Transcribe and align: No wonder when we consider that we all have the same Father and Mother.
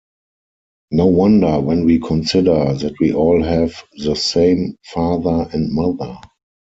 No 0.89 1.05
wonder 1.05 1.59
when 1.61 1.85
we 1.85 1.99
consider 1.99 2.73
that 2.73 2.95
we 2.99 3.13
all 3.13 3.43
have 3.43 3.83
the 3.99 4.15
same 4.15 4.75
Father 4.83 5.47
and 5.53 5.71
Mother. 5.71 6.17